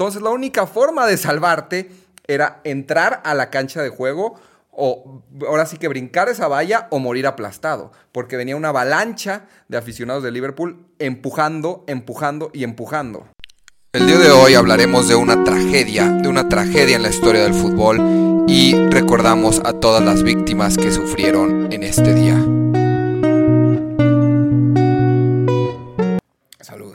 [0.00, 1.90] Entonces la única forma de salvarte
[2.28, 4.36] era entrar a la cancha de juego
[4.70, 9.76] o ahora sí que brincar esa valla o morir aplastado, porque venía una avalancha de
[9.76, 13.26] aficionados de Liverpool empujando, empujando y empujando.
[13.92, 17.54] El día de hoy hablaremos de una tragedia, de una tragedia en la historia del
[17.54, 22.36] fútbol y recordamos a todas las víctimas que sufrieron en este día.
[26.60, 26.94] Salud.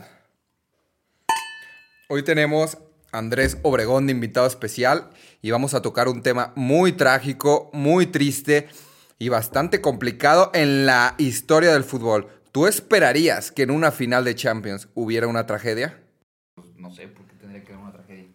[2.07, 2.77] Hoy tenemos
[3.13, 5.09] Andrés Obregón de invitado especial
[5.41, 8.67] y vamos a tocar un tema muy trágico, muy triste
[9.19, 12.27] y bastante complicado en la historia del fútbol.
[12.51, 16.01] ¿Tú esperarías que en una final de Champions hubiera una tragedia?
[16.55, 18.25] Pues no sé por qué tendría que haber una tragedia.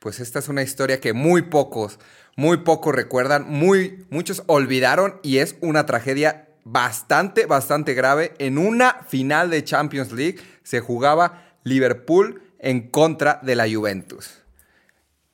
[0.00, 1.98] Pues esta es una historia que muy pocos,
[2.36, 8.34] muy pocos recuerdan, muy, muchos olvidaron y es una tragedia bastante, bastante grave.
[8.38, 14.38] En una final de Champions League se jugaba Liverpool en contra de la Juventus.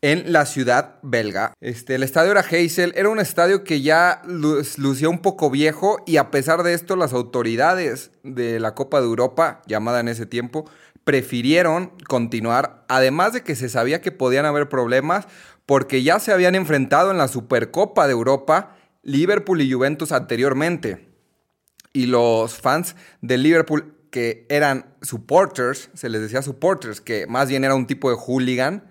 [0.01, 1.55] En la ciudad belga.
[1.61, 6.17] Este, el estadio era Heysel, era un estadio que ya lucía un poco viejo y
[6.17, 10.71] a pesar de esto las autoridades de la Copa de Europa, llamada en ese tiempo,
[11.05, 15.27] prefirieron continuar, además de que se sabía que podían haber problemas
[15.67, 21.09] porque ya se habían enfrentado en la Supercopa de Europa Liverpool y Juventus anteriormente.
[21.93, 27.65] Y los fans de Liverpool que eran supporters, se les decía supporters, que más bien
[27.65, 28.85] era un tipo de hooligan,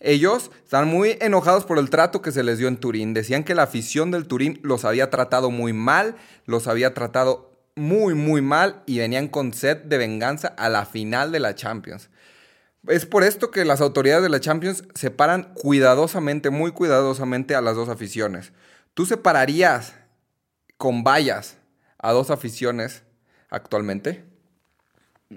[0.00, 3.14] ellos estaban muy enojados por el trato que se les dio en Turín.
[3.14, 8.14] Decían que la afición del Turín los había tratado muy mal, los había tratado muy,
[8.14, 12.10] muy mal y venían con sed de venganza a la final de la Champions.
[12.86, 17.74] Es por esto que las autoridades de la Champions separan cuidadosamente, muy cuidadosamente a las
[17.74, 18.52] dos aficiones.
[18.92, 19.94] ¿Tú separarías
[20.76, 21.56] con vallas
[21.98, 23.04] a dos aficiones
[23.48, 24.33] actualmente?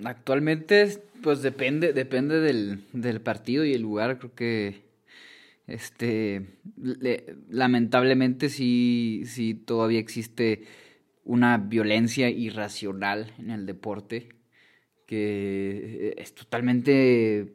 [0.03, 4.19] Actualmente, pues depende, depende del, partido y el lugar.
[4.19, 4.81] Creo que
[5.67, 6.45] este
[7.49, 10.63] lamentablemente sí, sí todavía existe
[11.25, 14.29] una violencia irracional en el deporte
[15.07, 17.53] que es totalmente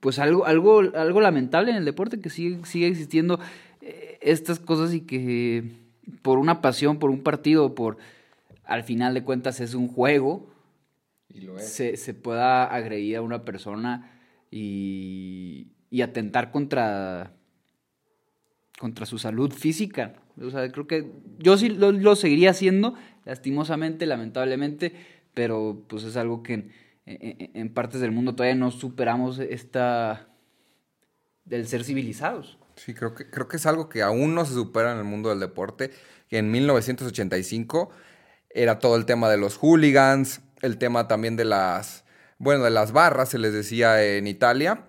[0.00, 3.40] pues algo, algo, algo lamentable en el deporte que sigue, sigue existiendo
[3.80, 5.64] eh, estas cosas y que
[6.22, 7.98] por una pasión, por un partido, por
[8.64, 10.48] al final de cuentas es un juego,
[11.58, 14.12] se, pueda agredir a una persona
[14.50, 17.32] y, atentar contra,
[18.78, 20.14] contra su salud física.
[20.40, 24.92] O sea, creo que yo sí lo, seguiría haciendo, lastimosamente, lamentablemente,
[25.32, 26.70] pero pues es algo que
[27.06, 30.28] en, partes del mundo todavía no superamos esta
[31.44, 32.58] del ser civilizados.
[32.74, 35.30] Sí, creo que, creo que es algo que aún no se supera en el mundo
[35.30, 35.92] del deporte,
[36.30, 37.90] en 1985
[38.50, 42.04] era todo el tema de los hooligans, el tema también de las,
[42.38, 44.84] bueno, de las barras, se les decía en Italia.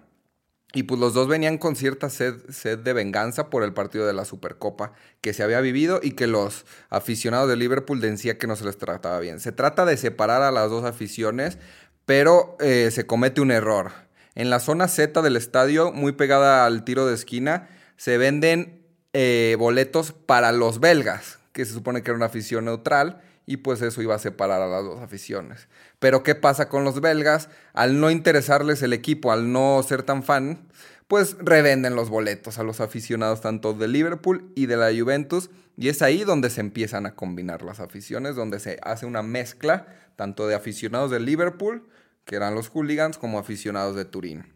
[0.73, 4.13] Y pues los dos venían con cierta sed, sed, de venganza por el partido de
[4.13, 4.91] la Supercopa
[5.21, 8.77] que se había vivido y que los aficionados de Liverpool decían que no se les
[8.77, 9.39] trataba bien.
[9.39, 11.57] Se trata de separar a las dos aficiones,
[12.05, 13.91] pero eh, se comete un error.
[14.35, 19.55] En la zona Z del estadio, muy pegada al tiro de esquina, se venden eh,
[19.57, 24.01] boletos para los belgas, que se supone que era una afición neutral, y pues eso
[24.03, 25.67] iba a separar a las dos aficiones.
[25.97, 27.49] Pero ¿qué pasa con los belgas?
[27.73, 30.67] Al no interesarles el equipo, al no ser tan fan,
[31.07, 35.87] pues revenden los boletos a los aficionados tanto de Liverpool y de la Juventus y
[35.87, 39.87] es ahí donde se empiezan a combinar las aficiones, donde se hace una mezcla
[40.17, 41.87] tanto de aficionados de Liverpool,
[42.25, 44.53] que eran los hooligans, como aficionados de Turín.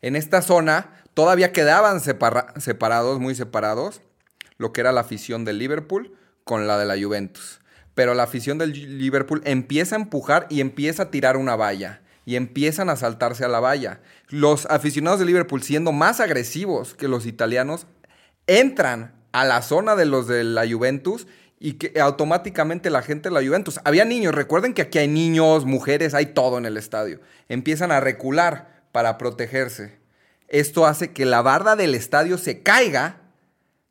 [0.00, 4.02] En esta zona todavía quedaban separados, muy separados,
[4.56, 7.60] lo que era la afición de Liverpool con la de la Juventus.
[7.94, 12.00] Pero la afición del Liverpool empieza a empujar y empieza a tirar una valla.
[12.24, 14.00] Y empiezan a saltarse a la valla.
[14.28, 17.86] Los aficionados de Liverpool, siendo más agresivos que los italianos,
[18.46, 21.26] entran a la zona de los de la Juventus
[21.58, 23.80] y que automáticamente la gente de la Juventus.
[23.84, 27.20] Había niños, recuerden que aquí hay niños, mujeres, hay todo en el estadio.
[27.48, 29.98] Empiezan a recular para protegerse.
[30.48, 33.21] Esto hace que la barda del estadio se caiga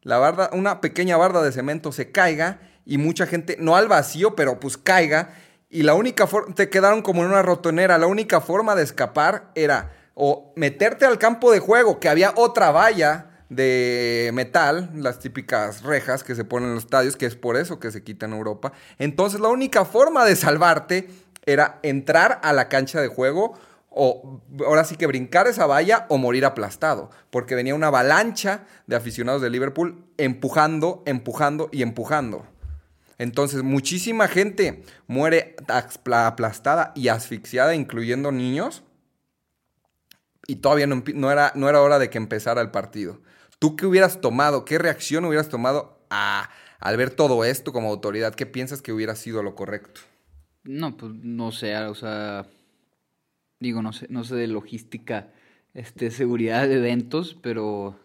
[0.01, 4.35] la barda, una pequeña barda de cemento se caiga y mucha gente, no al vacío,
[4.35, 5.35] pero pues caiga.
[5.69, 9.51] Y la única forma, te quedaron como en una rotonera, la única forma de escapar
[9.55, 15.83] era o meterte al campo de juego, que había otra valla de metal, las típicas
[15.83, 18.33] rejas que se ponen en los estadios, que es por eso que se quita en
[18.33, 18.71] Europa.
[18.97, 21.09] Entonces la única forma de salvarte
[21.45, 23.57] era entrar a la cancha de juego
[23.93, 28.95] o ahora sí que brincar esa valla o morir aplastado, porque venía una avalancha de
[28.95, 32.45] aficionados de Liverpool empujando, empujando y empujando.
[33.17, 38.83] Entonces, muchísima gente muere aplastada y asfixiada, incluyendo niños.
[40.47, 43.21] y todavía no, no era, no era hora de que empezara el partido.
[43.59, 44.65] ¿Tú qué hubieras tomado?
[44.65, 46.49] ¿Qué reacción hubieras tomado a-
[46.79, 48.33] al ver todo esto como autoridad?
[48.33, 50.01] ¿Qué piensas que hubiera sido lo correcto?
[50.63, 52.47] No, pues no sé, o sea,
[53.61, 55.29] digo, no sé, no sé de logística,
[55.73, 57.97] este, seguridad de eventos, pero,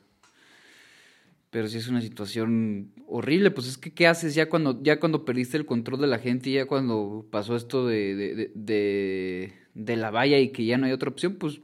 [1.51, 5.25] pero sí es una situación horrible, pues es que ¿qué haces ya cuando, ya cuando
[5.25, 10.11] perdiste el control de la gente, y ya cuando pasó esto de, de, de, la
[10.11, 11.61] valla y que ya no hay otra opción, pues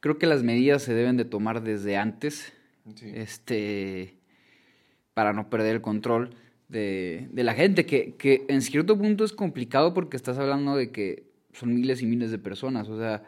[0.00, 2.52] creo que las medidas se deben de tomar desde antes,
[3.02, 4.16] este,
[5.14, 6.34] para no perder el control
[6.68, 10.90] de, de la gente, que, que en cierto punto es complicado porque estás hablando de
[10.90, 13.22] que son miles y miles de personas, o sea,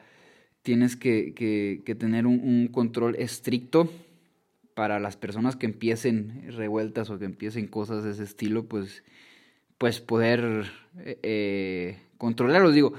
[0.62, 3.90] tienes que, que- que tener un, un control estricto
[4.74, 9.02] para las personas que empiecen revueltas o que empiecen cosas de ese estilo, pues,
[9.78, 10.66] pues poder
[10.98, 12.74] eh, eh, controlarlos.
[12.74, 12.92] Digo,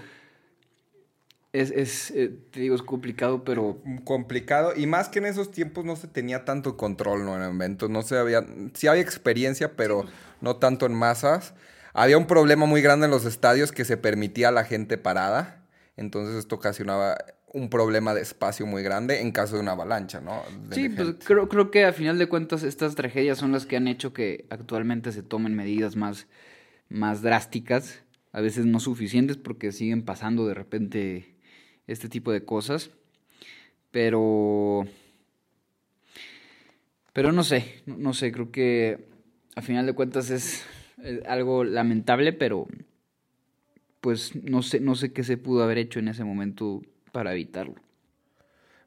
[1.52, 5.84] es, es eh, te digo, es complicado, pero complicado y más que en esos tiempos
[5.86, 7.36] no se tenía tanto control ¿no?
[7.36, 10.06] en eventos, no se había, sí había experiencia, pero
[10.42, 11.54] no tanto en masas.
[11.94, 15.66] Había un problema muy grande en los estadios que se permitía a la gente parada,
[15.98, 17.18] entonces esto ocasionaba
[17.52, 20.44] un problema de espacio muy grande en caso de una avalancha, ¿no?
[20.68, 23.76] De Sí, pues creo, creo que a final de cuentas estas tragedias son las que
[23.76, 26.28] han hecho que actualmente se tomen medidas más,
[26.90, 31.36] más drásticas, a veces no suficientes porque siguen pasando de repente
[31.88, 32.92] este tipo de cosas,
[33.92, 34.86] pero...
[37.14, 39.10] Pero no sé, no, no sé, creo que
[39.56, 40.64] a final de cuentas es,
[41.04, 42.68] eh, algo lamentable, pero
[44.02, 46.82] pues no sé, no sé qué se pudo haber hecho en ese momento
[47.12, 47.76] para evitarlo.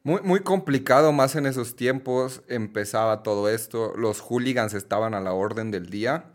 [0.04, 5.32] Muy, muy complicado más en esos tiempos, empezaba todo esto, los hooligans estaban a la
[5.32, 6.32] orden del día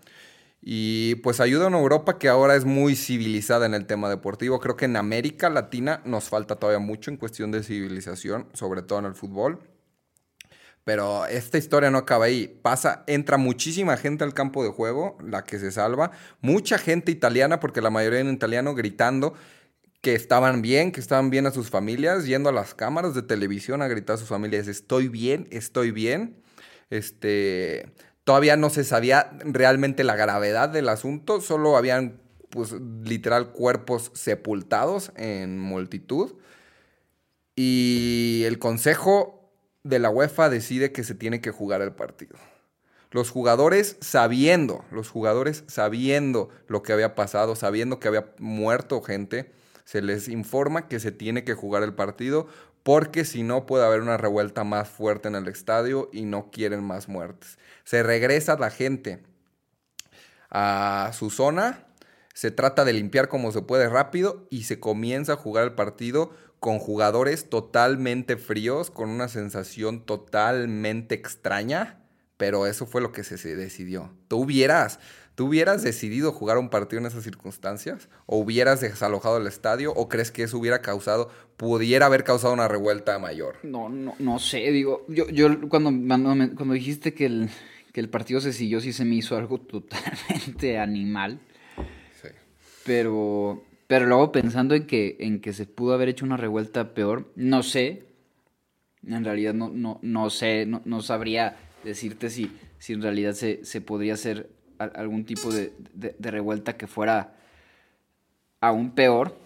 [0.62, 4.60] y pues ayuda a una Europa que ahora es muy civilizada en el tema deportivo.
[4.60, 9.00] Creo que en América Latina nos falta todavía mucho en cuestión de civilización, sobre todo
[9.00, 9.60] en el fútbol.
[10.88, 12.48] Pero esta historia no acaba ahí.
[12.62, 16.12] Pasa, entra muchísima gente al campo de juego, la que se salva.
[16.40, 19.34] Mucha gente italiana, porque la mayoría en italiano, gritando
[20.00, 23.82] que estaban bien, que estaban bien a sus familias, yendo a las cámaras de televisión
[23.82, 26.42] a gritar a sus familias, estoy bien, estoy bien.
[26.90, 27.92] Este,
[28.24, 32.74] todavía no se sabía realmente la gravedad del asunto, solo habían, pues,
[33.04, 36.36] literal cuerpos sepultados en multitud.
[37.58, 39.37] Y el consejo
[39.84, 42.38] de la UEFA decide que se tiene que jugar el partido.
[43.12, 49.52] Los jugadores sabiendo, los jugadores sabiendo lo que había pasado, sabiendo que había muerto gente,
[49.86, 52.48] se les informa que se tiene que jugar el partido
[52.84, 56.84] porque si no puede haber una revuelta más fuerte en el estadio y no quieren
[56.84, 57.58] más muertes.
[57.86, 59.24] Se regresa la gente
[60.50, 61.86] a su zona,
[62.34, 66.32] se trata de limpiar como se puede rápido y se comienza a jugar el partido
[66.60, 72.00] con jugadores totalmente fríos, con una sensación totalmente extraña,
[72.38, 74.12] pero eso fue lo que se, se decidió.
[74.28, 75.00] ¿Tú hubieras,
[75.38, 78.10] ¿Tú hubieras decidido jugar un partido en esas circunstancias?
[78.26, 79.94] ¿O hubieras desalojado el estadio?
[79.94, 83.58] ¿O crees que eso hubiera causado, pudiera haber causado una revuelta mayor?
[83.62, 85.92] No, no, no sé, digo, yo, yo cuando,
[86.56, 87.52] cuando dijiste que el,
[87.94, 91.40] que el partido se siguió, sí se me hizo algo totalmente animal.
[92.20, 92.30] Sí.
[92.84, 97.32] Pero, pero luego pensando en que, en que se pudo haber hecho una revuelta peor,
[97.36, 98.04] no sé.
[99.06, 103.64] En realidad no, no, no sé, no, no sabría decirte si, si en realidad se,
[103.64, 107.34] se podría hacer al- algún tipo de, de- de revuelta que fuera
[108.60, 109.38] aún peor.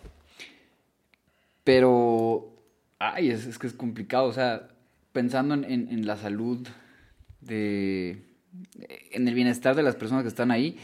[1.64, 2.52] Pero,
[3.00, 4.68] ay, es, es que es complicado, o sea,
[5.12, 6.68] pensando en, en- en la salud
[7.42, 8.24] de,
[9.12, 10.78] en el bienestar de las personas que están ahí,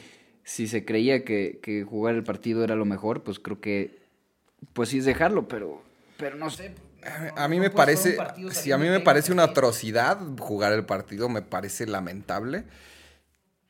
[0.48, 4.00] si se creía que, que jugar el partido era lo mejor, pues creo que,
[4.72, 5.84] pues sí es dejarlo, pero,
[6.16, 6.74] pero no sé.
[7.36, 8.18] A mí No me parece,
[8.52, 12.64] si a mí me parece una atrocidad jugar el partido, me parece lamentable.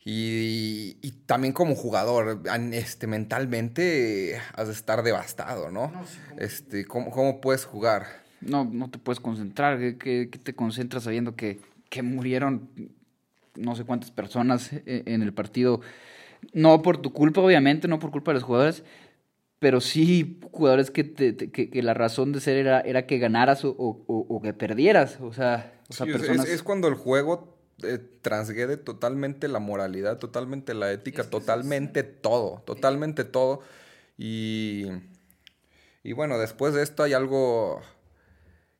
[0.05, 2.41] Y, y también como jugador,
[2.71, 5.91] este, mentalmente has de estar devastado, ¿no?
[6.37, 8.05] Este, ¿cómo, cómo puedes jugar?
[8.39, 12.69] No, no te puedes concentrar, ¿qué, qué- qué te concentras sabiendo que, que murieron
[13.55, 15.81] no sé cuántas personas eh, en el partido?
[16.53, 18.83] No por tu culpa, obviamente, no por culpa de los jugadores,
[19.59, 23.17] pero sí jugadores que, te- te- que, que la razón de ser era, era que
[23.17, 26.47] ganaras o, o- o- o que perdieras, o sea, o sea Sí, es- es- personas...
[26.49, 33.23] es, cuando el juego eh, transgrede totalmente la moralidad, totalmente la ética, totalmente todo, totalmente
[33.23, 33.61] todo.
[34.17, 34.85] Y,
[36.03, 37.81] y bueno, después de esto hay algo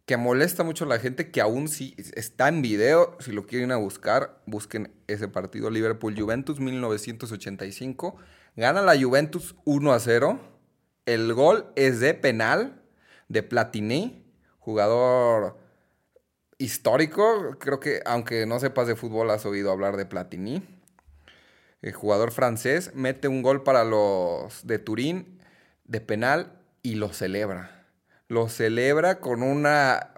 [0.08, 3.74] que molesta mucho a la gente, que aún sí está en video, si lo quieren
[3.74, 8.16] a buscar, busquen ese partido Liverpool-Juventus 1985.
[8.56, 10.40] Gana la Juventus 1 a 0.
[11.06, 12.82] El gol es de penal
[13.28, 14.26] de Platini,
[14.60, 15.58] jugador
[16.58, 17.58] histórico.
[17.60, 20.64] Creo que, aunque no sepas de fútbol, has oído hablar de Platini.
[21.82, 25.42] El jugador francés mete un gol para los de Turín
[25.84, 27.77] de penal y lo celebra.
[28.28, 30.12] Lo celebra con una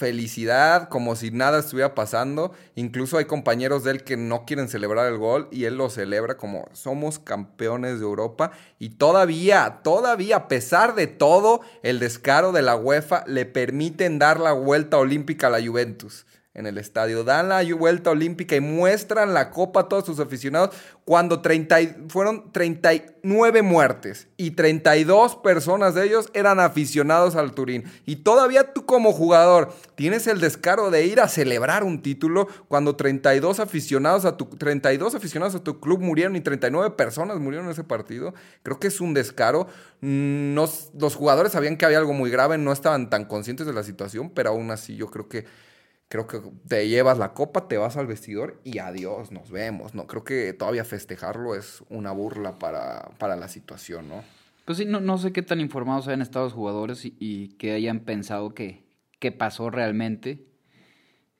[0.00, 2.52] felicidad, como si nada estuviera pasando.
[2.74, 6.38] Incluso hay compañeros de él que no quieren celebrar el gol y él lo celebra
[6.38, 8.50] como somos campeones de Europa.
[8.78, 14.40] Y todavía, todavía, a pesar de todo, el descaro de la UEFA le permiten dar
[14.40, 17.22] la vuelta olímpica a la Juventus en el estadio.
[17.22, 21.76] Dan la vuelta olímpica y muestran la copa a todos sus aficionados cuando 30,
[22.08, 27.84] fueron 39 muertes y 32 personas de ellos eran aficionados al Turín.
[28.04, 32.96] Y todavía tú como jugador tienes el descaro de ir a celebrar un título cuando
[32.96, 37.72] 32 aficionados a tu, 32 aficionados a tu club murieron y 39 personas murieron en
[37.72, 38.34] ese partido.
[38.62, 39.68] Creo que es un descaro.
[40.00, 44.30] los jugadores sabían que había algo muy grave, no estaban tan conscientes de la situación,
[44.30, 45.69] pero aún así yo creo que
[46.10, 49.94] creo que te llevas la copa, te vas al vestidor y adiós, nos vemos.
[49.94, 54.24] No, creo que todavía festejarlo es una burla para, para la situación, ¿no?
[54.64, 58.00] Pues sí, no, no sé qué tan informados hayan estado los jugadores y, que hayan
[58.00, 58.84] pensado que,
[59.20, 60.48] que, pasó realmente.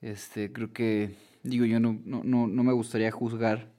[0.03, 3.73] Este, creo que, digo, yo no, no, no me gustaría juzgar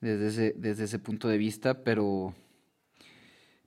[0.00, 2.34] desde ese, desde ese punto de vista, pero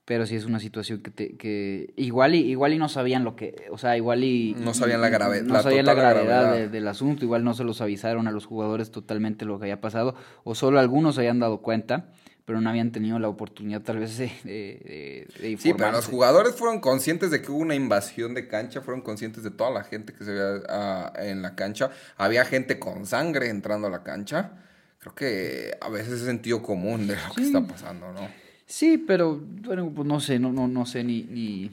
[0.06, 3.34] pero sí es una situación que, te, que igual y igual y no sabían lo
[3.34, 7.24] que, o sea, igual y no sabían la gravedad, no sabían la gravedad, del asunto,
[7.24, 10.78] igual no se los avisaron a los jugadores totalmente lo que había pasado, o solo
[10.78, 12.06] algunos se habían dado cuenta,
[12.44, 16.80] pero no habían tenido la oportunidad tal vez de, de, Sí, pero los jugadores fueron
[16.80, 20.24] conscientes de que hubo una invasión de cancha, fueron conscientes de toda la gente que
[20.24, 24.52] se veía ah, en la cancha, había gente con sangre entrando a la cancha.
[25.00, 28.45] Creo que a veces es sentido común de lo que está pasando, ¿no?
[28.66, 31.70] Sí, pero bueno, pues no sé, no, no, no sé ni, ni,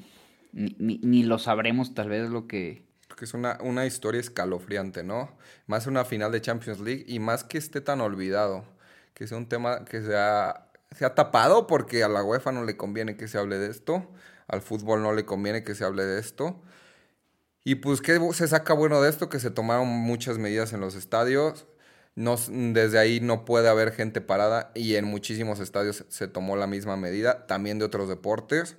[0.54, 2.84] ni, lo sabremos tal vez lo que...
[3.08, 5.32] Porque es una, una historia escalofriante, ¿no?
[5.66, 8.64] Más una final de Champions League y más que esté tan olvidado,
[9.16, 12.64] que sea un tema que se ha, se ha tapado porque a la UEFA no
[12.64, 14.08] le conviene que se hable de esto,
[14.48, 16.62] al fútbol no le conviene que se hable de esto.
[17.64, 19.30] Y pues, ¿qué se saca bueno de esto?
[19.30, 21.66] Que se tomaron muchas medidas en los estadios,
[22.16, 26.68] no, desde ahí no puede haber gente parada y en muchísimos estadios se tomó la
[26.68, 28.78] misma medida, también de otros deportes.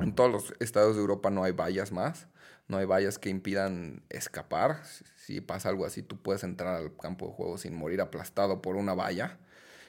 [0.00, 2.28] En todos los estados de Europa no hay vallas más,
[2.68, 4.82] no hay vallas que impidan escapar.
[5.16, 8.76] Si pasa algo así, tú puedes entrar al campo de juego sin morir aplastado por
[8.76, 9.38] una valla.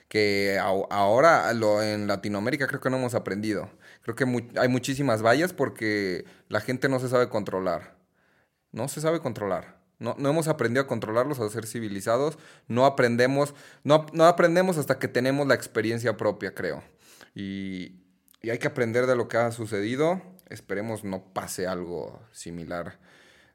[0.09, 3.69] Que ahora en Latinoamérica creo que no hemos aprendido.
[4.01, 4.25] Creo que
[4.59, 7.95] hay muchísimas vallas porque la gente no se sabe controlar.
[8.71, 9.80] No se sabe controlar.
[10.01, 12.39] No, hemos aprendido a controlarlos, a ser civilizados.
[12.67, 13.53] No aprendemos,
[13.83, 16.83] no, no aprendemos hasta que tenemos la experiencia propia, creo.
[17.35, 18.01] Y,
[18.41, 20.19] y, hay que aprender de lo que ha sucedido.
[20.49, 22.97] Esperemos no pase algo similar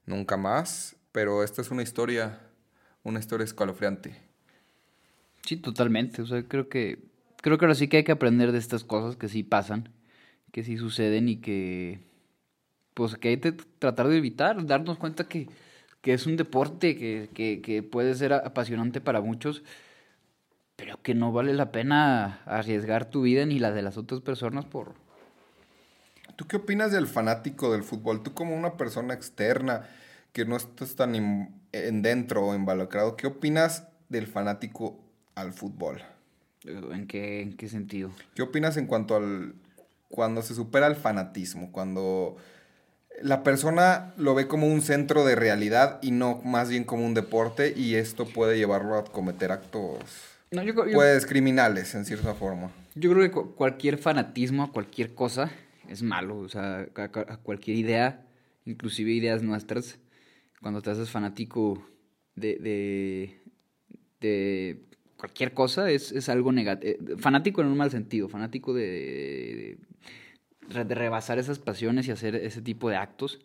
[0.07, 0.95] nunca más.
[1.11, 2.39] Pero esta es una historia,
[3.03, 4.15] una historia escalofriante.
[5.45, 6.23] Sí, totalmente.
[6.23, 7.09] O sea, creo que,
[7.43, 9.89] creo que ahora sí que hay que aprender de estas cosas que sí pasan,
[10.53, 12.07] que sí suceden y que,
[12.95, 15.49] pues, que hay que tratar de evitar, darnos cuenta que
[16.07, 19.65] que es un deporte que, puede ser apasionante para muchos,
[20.77, 24.65] pero que no vale la pena arriesgar tu vida ni la de las otras personas
[24.67, 24.95] por...
[26.37, 28.23] ¿Tú qué opinas del fanático del fútbol?
[28.23, 29.89] Tú como una persona externa
[30.33, 31.17] que no estás tan
[31.73, 35.01] en dentro o involucrado, ¿qué opinas del fanático
[35.35, 36.03] al fútbol?
[36.63, 38.13] ¿En qué, ¿En qué sentido?
[38.37, 39.57] ¿Qué opinas en cuanto al...
[40.09, 42.37] cuando se supera el fanatismo, cuando
[43.23, 47.15] la persona lo ve como un centro de realidad y no más bien como un
[47.15, 49.99] deporte y esto puede llevarlo a cometer actos
[50.51, 52.71] pues, criminales en cierta forma.
[52.95, 55.51] Yo creo que cualquier fanatismo a cualquier cosa
[55.89, 58.27] es malo, o sea, a, cualquier idea,
[58.65, 59.99] inclusive ideas nuestras,
[60.61, 61.87] cuando te haces fanático
[62.35, 63.41] de, de,
[64.21, 64.83] de
[65.17, 69.86] cualquier cosa es, es algo negativo, eh, fanático en un mal sentido, fanático de de
[70.69, 73.41] rebasar esas pasiones y hacer ese tipo de actos,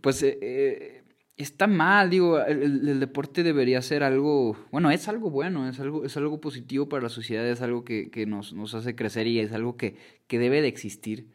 [0.00, 1.02] pues eh, eh,
[1.36, 6.16] está mal, digo, el, deporte debería ser algo, bueno, es algo bueno, es algo, es
[6.16, 9.96] algo positivo para la sociedad, es algo que, nos, hace crecer y es algo que,
[10.28, 11.28] debe de existir,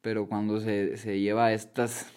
[0.00, 2.10] pero cuando se, lleva a estas,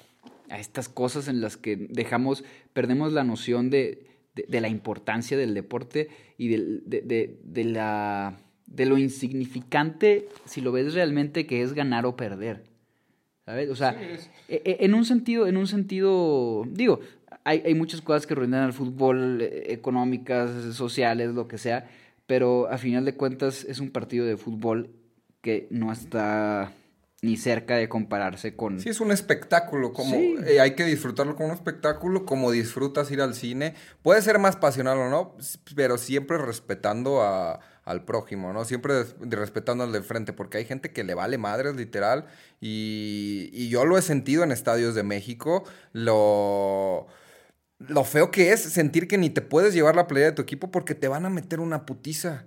[0.50, 2.44] a estas cosas en las que dejamos,
[2.74, 4.08] perdemos la noción de,
[4.48, 8.38] la importancia del deporte y de la
[8.74, 12.64] de lo insignificante, si lo ves realmente, que es ganar o perder.
[13.46, 13.70] ¿Sabes?
[13.70, 17.00] O sea, e, e, en un sentido, en un sentido, digo,
[17.44, 21.90] hay, hay muchas cosas que arruinan al fútbol, eh, económicas, sociales, lo que sea,
[22.28, 24.92] pero a final de cuentas es un partido de fútbol
[25.42, 26.72] que no está
[27.24, 28.80] ni cerca de compararse con...
[28.80, 33.22] Sí, es un espectáculo, como eh, hay que disfrutarlo como un espectáculo, como disfrutas ir
[33.22, 33.76] al cine.
[34.02, 35.36] Puede ser más pasional o no,
[35.76, 38.66] pero siempre respetando a, al prójimo, ¿no?
[38.66, 42.26] Siempre respetando al de frente, porque hay gente que le vale madres, literal,
[42.60, 47.08] y, y yo lo he sentido en estadios de México, lo
[47.88, 50.72] lo feo que es sentir que ni te puedes llevar la playa de tu equipo
[50.72, 52.46] porque te van a meter una putiza.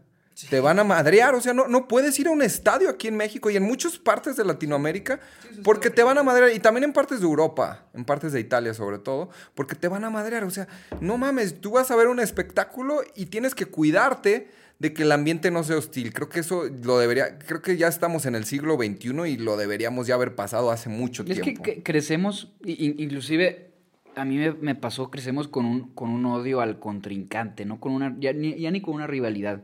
[0.51, 3.17] Te van a madrear, o sea, no, no puedes ir a un estadio aquí en
[3.17, 5.21] México y en muchas partes de Latinoamérica
[5.63, 8.75] porque te van a madrear y también en partes de Europa, en partes de Italia
[8.75, 10.67] sobre todo, porque te van a madrear, o sea,
[11.01, 15.13] no mames, tú vas a ver un espectáculo y tienes que cuidarte de que el
[15.13, 16.13] ambiente no sea hostil.
[16.13, 19.57] Creo que eso lo debería, creo que ya estamos en el siglo XXI y lo
[19.57, 21.45] deberíamos ya haber pasado hace mucho tiempo.
[21.47, 23.71] Es que crecemos, inclusive
[24.17, 27.81] a mí me, pasó, crecemos con un, con un odio al contrincante, ¿no?
[27.81, 29.63] Con una, ya, ni, ya ni con una rivalidad.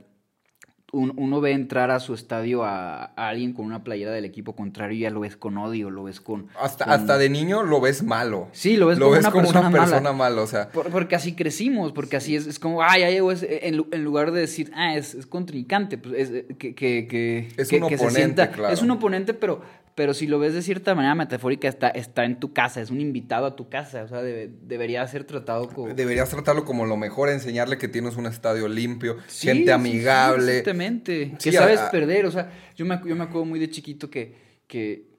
[0.93, 5.01] Uno ve entrar a su estadio a, alguien con una playera del equipo contrario y
[5.01, 6.49] ya lo ves con odio, lo ves con...
[6.61, 8.49] Hasta, hasta de niño lo ves malo.
[8.53, 10.43] Sí, lo ves, como, una persona una mala.
[10.43, 10.71] o sea...
[10.71, 14.41] porque así crecimos, porque así es, es como, ah, ya llegó, en, en, lugar de
[14.41, 16.75] decir, ah, es, es contrincante, pues es que...
[16.75, 18.75] que, que es un oponente, claro.
[18.75, 19.63] Es un oponente, pero
[20.01, 23.03] pero si lo ves de cierta manera metafórica, está, está en tu casa, es un
[23.03, 25.93] invitado a tu casa, o sea, debería ser tratado como...
[25.93, 30.45] Deberías tratarlo como lo mejor, enseñarle que tienes un estadio limpio, gente amigable.
[30.45, 34.09] Sí, exactamente, que sabes perder, o sea, yo me, yo me acuerdo muy de chiquito
[34.09, 34.35] que,
[34.67, 35.10] que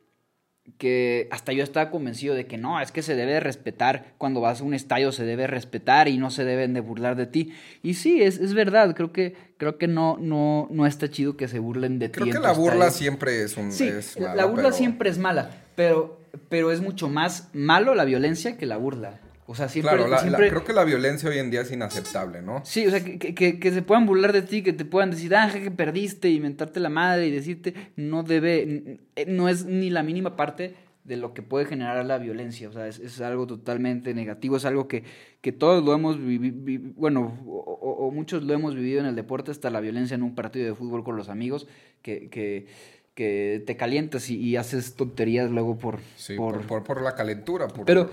[0.77, 4.41] que hasta yo estaba convencido de que no, es que se debe de respetar, cuando
[4.41, 7.53] vas a un estadio se debe respetar y no se deben de burlar de ti.
[7.82, 11.48] Y sí, es, es verdad, creo que, creo que no, no, no está chido que
[11.48, 12.20] se burlen de ti.
[12.20, 13.72] Creo que la burla siempre es un...
[13.72, 18.65] Sí, la burla siempre es mala, pero, pero es mucho más malo la violencia que
[18.65, 19.20] la burla.
[19.48, 22.62] O sea, siempre, claro, creo que la violencia hoy en día es inaceptable, ¿no?
[22.64, 25.72] Sí, o sea, que, se puedan burlar de ti, que te puedan decir, ah, que
[25.72, 30.36] perdiste, y mentarte la madre y decirte, no debe, eh, no es ni la mínima
[30.36, 32.70] parte de lo que puede generar la violencia.
[32.70, 35.04] O sea, es, algo totalmente negativo, es algo que,
[35.42, 39.70] que todos lo hemos vivido, bueno, o, muchos lo hemos vivido en el deporte, hasta
[39.70, 41.68] la violencia en un partido de fútbol con los amigos,
[42.01, 42.68] que, que
[43.14, 46.00] que te calientas y, haces tonterías luego por...
[46.38, 47.68] por, por, la calentura.
[47.86, 48.10] pero,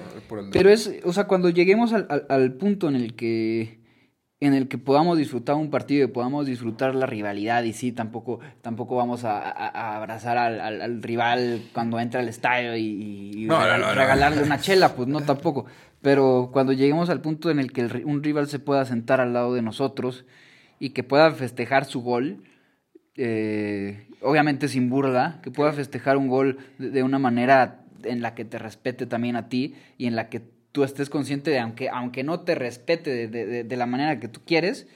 [0.52, 3.78] pero es, o sea, cuando lleguemos al, al, punto en el que
[4.40, 8.38] en el que podamos disfrutar un partido y podamos disfrutar la rivalidad y sí, tampoco,
[8.62, 9.38] tampoco vamos a,
[9.96, 15.66] abrazar al, al, rival cuando entra al estadio y, regalarle una chela, pues no tampoco.
[16.02, 19.54] Pero cuando lleguemos al punto en el que un rival se pueda sentar al lado
[19.54, 20.24] de nosotros
[20.78, 22.44] y que pueda festejar su gol,
[23.20, 28.44] eh, obviamente sin burla, que pueda festejar un gol de, una manera en la que
[28.44, 32.22] te respete también a ti y en la que tú estés consciente de, aunque, aunque
[32.22, 34.86] no te respete de, la manera que tú quieres,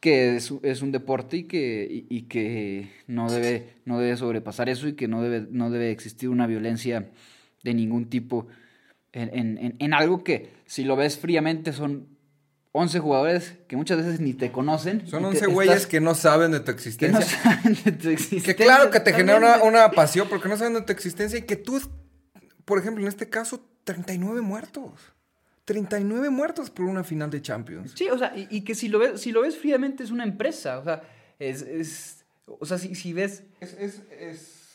[0.00, 4.94] que es, un deporte y que, y, que no, debe, no debe sobrepasar eso y
[4.94, 7.10] que no debe, no debe existir una violencia
[7.64, 8.46] de ningún tipo
[9.12, 12.17] en, en, en algo que, si lo ves fríamente, son
[12.72, 15.06] 11 jugadores que muchas veces ni te conocen.
[15.08, 17.20] Son 11 güeyes que no saben de tu existencia.
[17.20, 18.56] Que no saben de tu existencia.
[18.56, 21.56] Que claro que te genera una, pasión porque no saben de tu existencia y que
[21.56, 21.80] tú,
[22.64, 24.92] por ejemplo, en este caso, 39 muertos.
[25.64, 27.92] 39 muertos por una final de Champions.
[27.94, 30.78] Sí, o sea, y, que si lo, ves, si lo ves fríamente es una empresa.
[30.78, 31.02] O sea,
[31.38, 32.24] es.
[32.46, 33.44] o sea, si, si ves.
[33.60, 34.02] Es, es,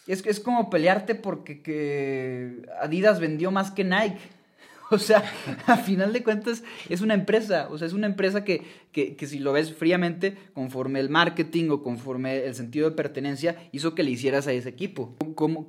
[0.08, 4.20] es, es, como pelearte porque que Adidas vendió más que Nike.
[4.98, 5.24] O sea,
[5.66, 9.26] a final de cuentas es una empresa, o sea, es una empresa que, que, que,
[9.26, 14.04] si lo ves fríamente, conforme el marketing o conforme el sentido de pertenencia, hizo que
[14.04, 15.16] le hicieras a ese equipo.
[15.36, 15.66] Como,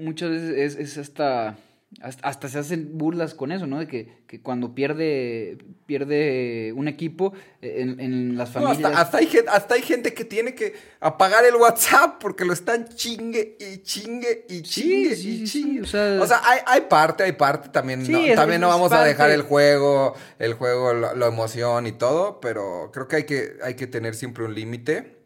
[0.00, 1.58] muchas veces es, es hasta
[2.00, 3.78] hasta se hacen burlas con eso, ¿no?
[3.78, 8.92] De que, que cuando pierde, pierde un equipo eh, en, en las familias.
[8.94, 13.56] hasta, hay, hasta hay gente que tiene que apagar el WhatsApp porque lo están chingue
[13.58, 15.82] y chingue y chingue y chingue.
[15.82, 18.00] o sea, o sea hay, hay, parte, hay parte también.
[18.10, 22.90] no, también no vamos a dejar el juego, el juego, la, emoción y todo, pero
[22.92, 25.23] creo que hay que, hay que tener siempre un límite.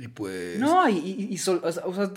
[0.00, 0.58] Y pues.
[0.58, 1.36] No, y, y,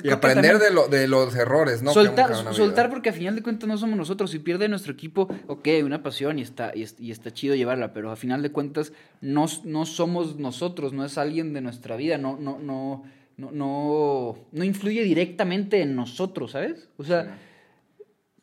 [0.03, 1.91] y aprender de, lo, de los errores, ¿no?
[1.91, 4.31] Soltar, soltar porque a final de cuentas no somos nosotros.
[4.31, 8.15] Si pierde nuestro equipo, ok, una pasión y está, y, está chido llevarla, pero a
[8.15, 12.57] final de cuentas no, no somos nosotros, no es alguien de nuestra vida, no, no,
[12.57, 13.03] no,
[13.35, 16.87] no, no, no influye directamente en nosotros, ¿sabes?
[16.95, 17.37] O sea,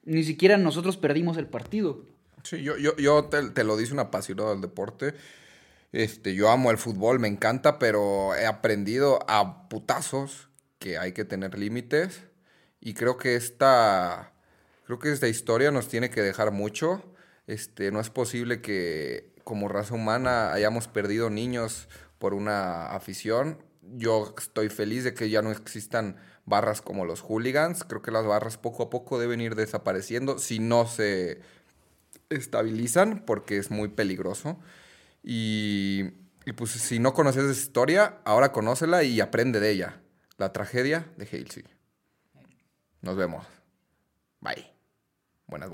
[0.04, 2.02] ni siquiera nosotros perdimos el partido.
[2.42, 5.14] Sí, yo, yo, yo te, te lo dice un apasionado del deporte.
[5.92, 10.48] Este, yo amo el fútbol, me encanta, pero he aprendido a putazos
[10.78, 12.22] que hay que tener límites.
[12.80, 14.32] Y creo que esta,
[14.84, 17.02] creo que esta historia nos tiene que dejar mucho.
[17.46, 23.58] Este, no es posible que como raza humana hayamos perdido niños por una afición.
[23.82, 27.82] Yo estoy feliz de que ya no existan barras como los hooligans.
[27.84, 31.40] Creo que las barras poco a poco deben ir desapareciendo si no se
[32.28, 34.58] estabilizan porque es muy peligroso.
[35.22, 36.04] Y,
[36.56, 40.00] pues si no conoces esa historia, ahora conócela y aprende de ella.
[40.36, 41.64] La tragedia de Halsey.
[43.02, 43.46] Nos vemos.
[44.40, 44.72] Bye.
[45.46, 45.70] Buenas, buenas.